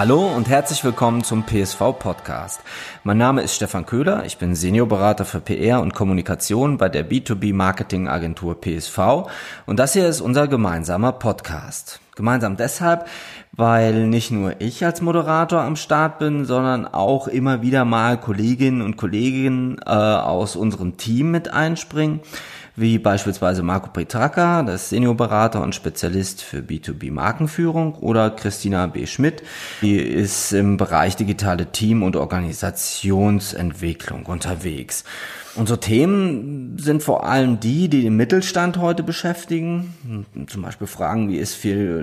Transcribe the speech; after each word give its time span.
Hallo 0.00 0.34
und 0.34 0.48
herzlich 0.48 0.82
willkommen 0.82 1.24
zum 1.24 1.44
PSV 1.44 1.92
Podcast. 1.98 2.62
Mein 3.04 3.18
Name 3.18 3.42
ist 3.42 3.54
Stefan 3.54 3.84
Köhler, 3.84 4.24
ich 4.24 4.38
bin 4.38 4.54
Seniorberater 4.54 5.26
für 5.26 5.42
PR 5.42 5.82
und 5.82 5.92
Kommunikation 5.92 6.78
bei 6.78 6.88
der 6.88 7.06
B2B 7.06 7.52
Marketing 7.52 8.08
Agentur 8.08 8.58
PSV 8.58 9.28
und 9.66 9.78
das 9.78 9.92
hier 9.92 10.08
ist 10.08 10.22
unser 10.22 10.48
gemeinsamer 10.48 11.12
Podcast. 11.12 12.00
Gemeinsam 12.20 12.58
deshalb, 12.58 13.06
weil 13.52 14.06
nicht 14.06 14.30
nur 14.30 14.60
ich 14.60 14.84
als 14.84 15.00
Moderator 15.00 15.62
am 15.62 15.74
Start 15.74 16.18
bin, 16.18 16.44
sondern 16.44 16.86
auch 16.86 17.28
immer 17.28 17.62
wieder 17.62 17.86
mal 17.86 18.20
Kolleginnen 18.20 18.82
und 18.82 18.98
Kollegen 18.98 19.78
äh, 19.86 19.90
aus 19.90 20.54
unserem 20.54 20.98
Team 20.98 21.30
mit 21.30 21.50
einspringen 21.50 22.20
wie 22.76 22.98
beispielsweise 22.98 23.62
Marco 23.62 23.90
Petraka, 23.90 24.62
das 24.62 24.88
Seniorberater 24.88 25.62
und 25.62 25.74
Spezialist 25.74 26.42
für 26.42 26.60
B2B 26.60 27.12
Markenführung 27.12 27.96
oder 27.96 28.30
Christina 28.30 28.86
B. 28.86 29.06
Schmidt, 29.06 29.42
die 29.82 29.98
ist 29.98 30.52
im 30.52 30.78
Bereich 30.78 31.16
digitale 31.16 31.72
Team- 31.72 32.02
und 32.02 32.16
Organisationsentwicklung 32.16 34.24
unterwegs. 34.26 35.04
Unsere 35.56 35.80
Themen 35.80 36.78
sind 36.78 37.02
vor 37.02 37.26
allem 37.26 37.58
die, 37.58 37.88
die 37.88 38.02
den 38.02 38.14
Mittelstand 38.16 38.78
heute 38.78 39.02
beschäftigen. 39.02 40.24
Zum 40.46 40.62
Beispiel 40.62 40.86
Fragen 40.86 41.28
wie 41.28 41.38
ist 41.38 41.56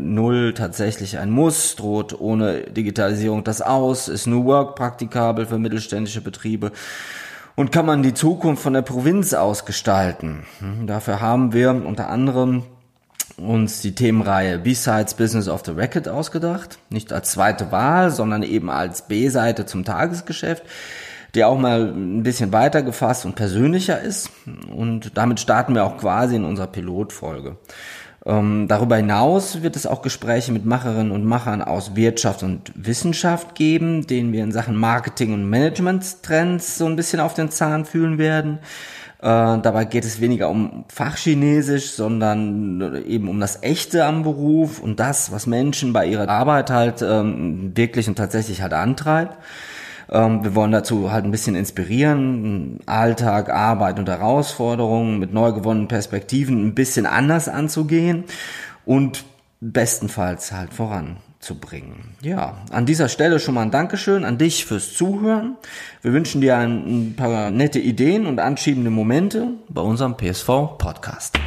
4.0 0.07 0.53
tatsächlich 0.53 1.17
ein 1.17 1.29
Muss? 1.29 1.75
Droht 1.75 2.20
ohne 2.20 2.61
Digitalisierung 2.61 3.43
das 3.43 3.61
aus? 3.61 4.07
Ist 4.07 4.27
New 4.27 4.45
Work 4.45 4.75
praktikabel 4.75 5.45
für 5.45 5.59
mittelständische 5.59 6.21
Betriebe? 6.21 6.71
Und 7.55 7.71
kann 7.71 7.85
man 7.85 8.03
die 8.03 8.13
Zukunft 8.13 8.61
von 8.61 8.73
der 8.73 8.83
Provinz 8.83 9.33
aus 9.33 9.66
gestalten? 9.66 10.45
Hm, 10.59 10.88
dafür 10.88 11.21
haben 11.21 11.53
wir 11.53 11.71
unter 11.71 12.09
anderem 12.09 12.63
uns 13.35 13.81
die 13.81 13.93
Themenreihe 13.93 14.59
B-Sides 14.59 15.16
Business 15.16 15.47
of 15.47 15.63
the 15.66 15.71
Record 15.71 16.08
ausgedacht. 16.08 16.80
Nicht 16.89 17.11
als 17.13 17.31
zweite 17.31 17.71
Wahl, 17.71 18.11
sondern 18.11 18.44
eben 18.44 18.69
als 18.69 19.08
B-Seite 19.08 19.66
zum 19.66 19.85
Tagesgeschäft, 19.85 20.63
die 21.35 21.44
auch 21.44 21.58
mal 21.58 21.94
ein 21.94 22.23
bisschen 22.23 22.52
weiter 22.52 22.81
gefasst 22.81 23.25
und 23.25 23.35
persönlicher 23.35 24.02
ist. 24.02 24.31
Und 24.72 25.17
damit 25.17 25.39
starten 25.39 25.75
wir 25.75 25.83
auch 25.83 25.97
quasi 25.97 26.35
in 26.35 26.45
unserer 26.45 26.67
Pilotfolge. 26.67 27.58
Ähm, 28.28 28.67
darüber 28.67 28.97
hinaus 28.97 29.64
wird 29.64 29.78
es 29.78 29.88
auch 29.88 30.02
Gespräche 30.02 30.52
mit 30.52 30.66
Macherinnen 30.66 31.11
und 31.11 31.23
Machern 31.23 31.61
aus 31.61 31.95
Wirtschaft 31.95 32.44
und 32.44 32.73
Wissenschaft 32.75 33.56
geben, 33.56 34.06
denen 34.06 34.34
wir 34.34 34.44
in 34.44 34.52
Sachen 34.52 34.75
Marketing 34.75 35.34
und 35.34 35.50
Management-Trends 35.50 36.78
so 36.78 36.86
ein 36.88 36.97
bisschen 36.97 37.22
auf 37.22 37.36
den 37.36 37.52
Zahn 37.52 37.86
fühlen 37.86 38.17
werden. 38.17 38.59
Äh, 39.19 39.23
dabei 39.23 39.86
geht 39.86 40.03
es 40.03 40.19
weniger 40.19 40.50
um 40.50 40.84
Fachchinesisch, 40.89 41.92
sondern 41.92 43.02
eben 43.08 43.30
um 43.30 43.39
das 43.39 43.64
Echte 43.64 44.03
am 44.03 44.23
Beruf 44.23 44.81
und 44.81 45.00
das, 45.00 45.31
was 45.31 45.47
Menschen 45.47 45.94
bei 45.94 46.06
ihrer 46.06 46.28
Arbeit 46.28 46.69
halt 46.69 47.02
ähm, 47.02 47.72
wirklich 47.75 48.09
und 48.09 48.16
tatsächlich 48.16 48.62
halt 48.62 48.73
antreibt. 48.73 49.38
Ähm, 50.11 50.44
wir 50.44 50.55
wollen 50.55 50.72
dazu 50.72 51.11
halt 51.11 51.25
ein 51.25 51.31
bisschen 51.31 51.55
inspirieren, 51.55 52.80
Alltag, 52.86 53.50
Arbeit 53.50 54.00
und 54.00 54.09
Herausforderungen 54.09 55.19
mit 55.19 55.33
neu 55.33 55.52
gewonnenen 55.52 55.88
Perspektiven 55.88 56.67
ein 56.67 56.75
bisschen 56.75 57.05
anders 57.05 57.50
anzugehen 57.50 58.23
und 58.85 59.25
bestenfalls 59.59 60.52
halt 60.52 60.73
voranzubringen. 60.73 62.16
Ja, 62.22 62.58
an 62.72 62.85
dieser 62.85 63.09
Stelle 63.09 63.39
schon 63.39 63.55
mal 63.55 63.63
ein 63.63 63.72
Dankeschön 63.72 64.23
an 64.23 64.38
dich 64.38 64.66
fürs 64.66 64.94
Zuhören. 64.94 65.58
Wir 66.02 66.13
wünschen 66.13 66.41
dir 66.41 66.58
ein, 66.58 67.09
ein 67.09 67.16
paar 67.16 67.52
nette 67.52 67.80
Ideen 67.80 68.25
und 68.28 68.39
anschiebende 68.39 68.91
Momente 68.91 69.50
bei 69.69 69.81
unserem 69.81 70.16
PSV 70.16 70.78
Podcast. 70.78 71.38